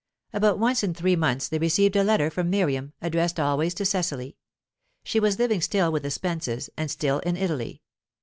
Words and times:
About 0.33 0.57
once 0.57 0.81
in 0.81 0.95
three 0.95 1.15
months 1.15 1.47
they 1.47 1.59
received 1.59 1.95
a 1.95 2.03
letter 2.03 2.31
from 2.31 2.49
Miriam, 2.49 2.93
addressed 3.03 3.39
always 3.39 3.75
to 3.75 3.85
Cecily. 3.85 4.35
She 5.03 5.19
was 5.19 5.37
living 5.37 5.61
still 5.61 5.91
with 5.91 6.01
the 6.01 6.09
Spences, 6.09 6.71
and 6.75 6.89
still 6.89 7.19
in 7.19 7.37
Italy. 7.37 7.83